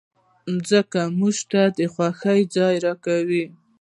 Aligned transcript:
مځکه 0.55 1.01
موږ 1.19 1.37
ته 1.51 1.61
د 1.77 1.79
خوښۍ 1.93 2.41
ځای 2.55 2.75
راکوي. 2.85 3.45